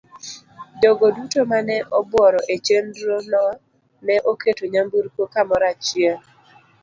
Jogo 0.81 1.05
duto 1.15 1.39
ma 1.49 1.59
ne 1.67 1.77
obworo 1.99 2.39
e 2.53 2.55
chenro 2.65 3.17
no 3.31 3.45
ne 4.05 4.15
oketo 4.31 4.63
nyamburko 4.73 5.21
kamoro 5.33 5.65
achiel. 5.73 6.19